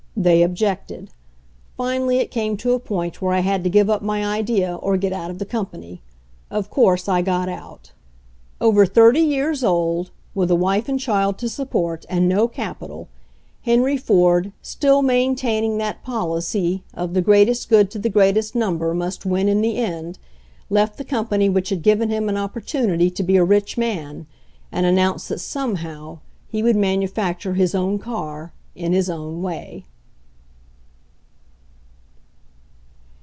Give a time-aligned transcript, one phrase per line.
[0.13, 1.09] They objected.
[1.77, 4.95] Finally it came to a point where I had to give up my idea or
[4.97, 6.03] get out of the company.
[6.51, 7.91] Of course I got out"
[8.59, 13.07] Over thirty years old, with a wife and child to support, and no capital,
[13.63, 18.93] Henry Ford, still main taining that policy of "the greatest good to the greatest number"
[18.93, 20.19] must win in the end,
[20.69, 24.27] left the company which had given him an opportunity to be a rich man
[24.73, 29.85] and announced that somehow he would manufacture his own car in his own way.